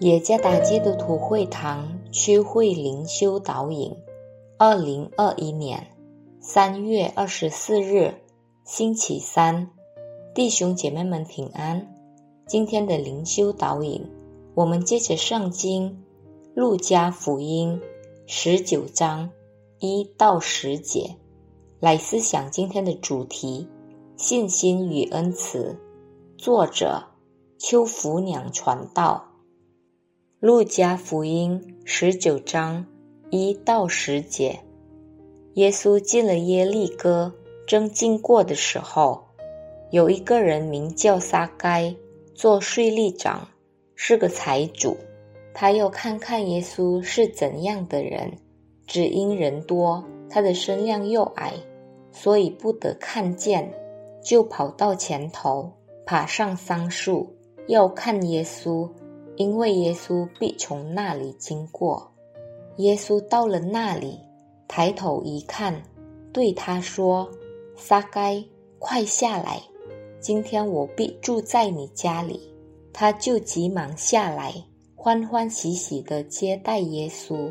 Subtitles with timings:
[0.00, 3.96] 野加达基督徒会堂区会灵修导引，
[4.56, 5.88] 二零二一年
[6.40, 8.14] 三月二十四日，
[8.64, 9.68] 星期三，
[10.36, 11.92] 弟兄姐妹们平安。
[12.46, 14.08] 今天的灵修导引，
[14.54, 16.04] 我们接着圣经
[16.54, 17.80] 路加福音
[18.24, 19.28] 十九章
[19.80, 21.16] 一到十节
[21.80, 23.66] 来思想今天的主题：
[24.16, 25.76] 信心与恩慈。
[26.36, 27.02] 作者
[27.58, 29.24] 邱福娘传道。
[30.40, 32.86] 路加福音十九章
[33.28, 34.60] 一到十节，
[35.54, 37.34] 耶稣进了耶利哥，
[37.66, 39.20] 正经过的时候，
[39.90, 41.92] 有一个人名叫撒该，
[42.36, 43.48] 做税吏长，
[43.96, 44.96] 是个财主。
[45.52, 48.32] 他要看看耶稣是怎样的人，
[48.86, 51.54] 只因人多，他的身量又矮，
[52.12, 53.68] 所以不得看见，
[54.22, 55.72] 就跑到前头，
[56.06, 57.28] 爬上桑树，
[57.66, 58.88] 要看耶稣。
[59.38, 62.10] 因为耶稣必从那里经过，
[62.78, 64.18] 耶稣到了那里，
[64.66, 65.80] 抬头一看，
[66.32, 67.30] 对他说
[67.78, 68.44] ：“撒该，
[68.80, 69.62] 快下来！
[70.18, 72.52] 今天我必住在你家里。”
[72.92, 74.52] 他就急忙下来，
[74.96, 77.48] 欢欢喜喜地接待耶稣。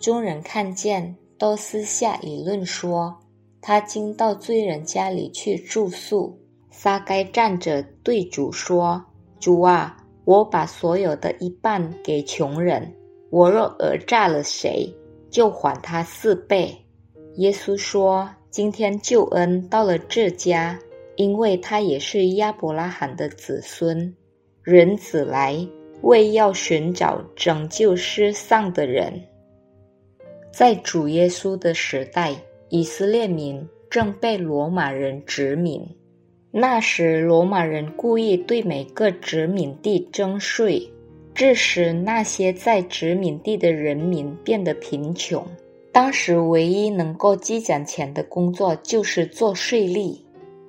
[0.00, 3.16] 众人看见，都私下议论说
[3.62, 6.36] ：“他竟到罪人家里去住宿。”
[6.72, 9.04] 撒该站着对主说
[9.38, 9.96] ：“主啊！”
[10.30, 12.94] 我把所有的一半给穷人，
[13.30, 14.88] 我若讹诈了谁，
[15.28, 16.72] 就还他四倍。
[17.38, 20.78] 耶稣说：“今天救恩到了这家，
[21.16, 24.14] 因为他也是亚伯拉罕的子孙。
[24.62, 25.66] 人子来，
[26.02, 29.12] 为要寻找拯救失丧的人。”
[30.54, 32.36] 在主耶稣的时代，
[32.68, 35.84] 以色列民正被罗马人殖民。
[36.52, 40.90] 那时，罗马人故意对每个殖民地征税，
[41.32, 45.46] 致使那些在殖民地的人民变得贫穷。
[45.92, 50.18] 当时，唯一能够积攒钱的工作就是做税吏。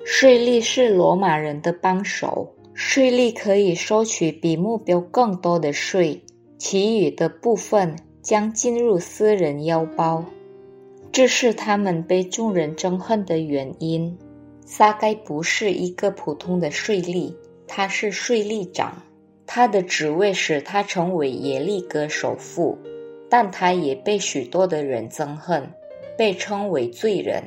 [0.05, 6.21] 税吏是罗马人的帮手，税吏可以收取比目标更多的税，
[6.59, 10.23] 其余的部分将进入私人腰包，
[11.11, 14.15] 这是他们被众人憎恨的原因。
[14.71, 17.35] 撒该不是一个普通的税吏，
[17.67, 18.95] 他是税吏长，
[19.45, 22.77] 他的职位使他成为耶利哥首富，
[23.29, 25.69] 但他也被许多的人憎恨，
[26.17, 27.43] 被称为罪人。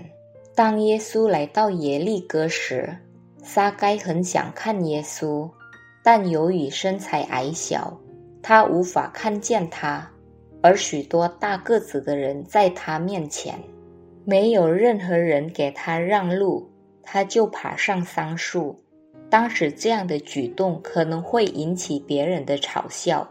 [0.55, 2.95] 当耶稣来到耶利哥时，
[3.43, 5.49] 撒该很想看耶稣，
[6.03, 7.99] 但由于身材矮小，
[8.43, 10.07] 他无法看见他，
[10.61, 13.59] 而许多大个子的人在他面前，
[14.27, 16.71] 没有任何人给他让路。
[17.05, 18.79] 他就爬上桑树。
[19.31, 23.29] 当时这样的举动可能会引起别人的嘲笑，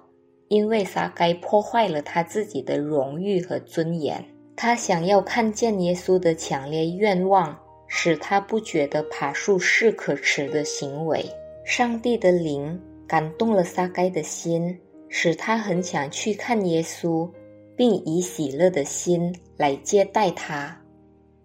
[0.50, 4.23] 因为撒该破坏了他自己的荣誉和尊严。
[4.56, 7.57] 他想要看见耶稣的强烈愿望，
[7.88, 11.23] 使他不觉得爬树是可耻的行为。
[11.66, 17.29] 上帝的灵感动了撒该的心，使他很想去看耶稣，
[17.78, 20.78] 并以喜乐的心来接待他。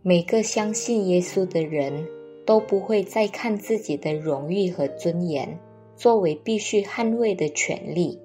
[0.03, 2.07] 每个相信耶稣的人。
[2.49, 5.59] 都不会再看自己的荣誉和尊严
[5.97, 8.19] 作为必须捍卫的权利，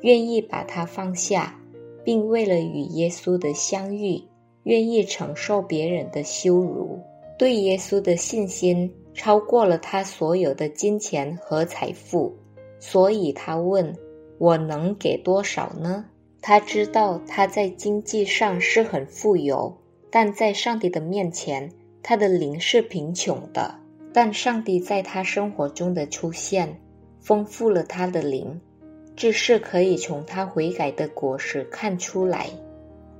[0.00, 1.60] 愿意把它放下，
[2.02, 4.22] 并为了与耶稣的相遇，
[4.62, 6.98] 愿意承受别人的羞辱。
[7.38, 12.34] 对耶稣的信心超过了他所有的金钱和财富，
[12.80, 13.94] 所以他问
[14.40, 16.06] ：“我能给多少呢？”
[16.40, 19.76] 他知道他在经济上是很富有，
[20.10, 21.70] 但在上帝的面前。
[22.02, 23.74] 他的灵是贫穷的，
[24.12, 26.80] 但上帝在他生活中的出现，
[27.20, 28.60] 丰富了他的灵，
[29.14, 32.46] 这是可以从他悔改的果实看出来。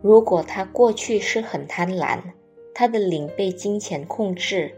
[0.01, 2.21] 如果他过去是很贪婪，
[2.73, 4.73] 他的灵被金钱控制，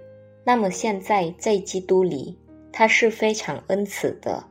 [0.44, 2.38] 那么现在在基督里，
[2.72, 4.42] 他是非常恩慈的。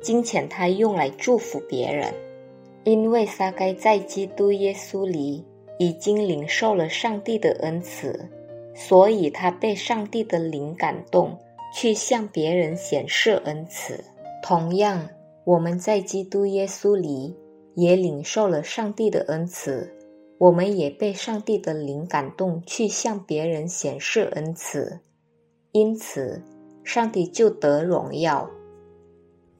[0.00, 2.12] 金钱他用来祝福别人，
[2.84, 5.44] 因为撒该在基督耶稣里
[5.78, 8.28] 已经领受了上帝的恩慈。
[8.74, 11.38] 所以他被上帝的灵感动，
[11.72, 14.02] 去向别人显示恩慈。
[14.42, 15.08] 同样，
[15.44, 17.36] 我们在基督耶稣里
[17.74, 19.90] 也领受了上帝的恩慈，
[20.38, 25.00] 我们也被上帝的灵感动，去向别人显示恩慈。
[25.72, 26.42] 因此，
[26.82, 28.50] 上帝就得荣耀。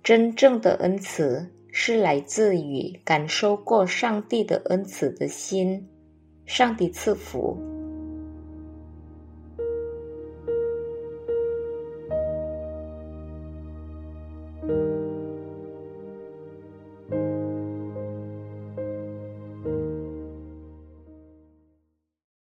[0.03, 5.89] 真正的恩慈是来自于感受过上帝的恩慈的心。
[6.45, 7.57] 上帝赐福。